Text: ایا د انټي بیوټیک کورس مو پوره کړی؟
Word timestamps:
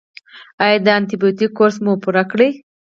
ایا 0.63 0.77
د 0.85 0.87
انټي 0.97 1.15
بیوټیک 1.21 1.51
کورس 1.57 1.75
مو 1.83 1.91
پوره 2.03 2.23
کړی؟ 2.31 2.49